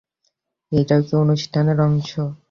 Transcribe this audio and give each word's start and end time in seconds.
এটাও 0.71 1.01
কি 1.03 1.13
অনুষ্ঠানের 1.23 1.77
অংশ? 1.87 2.11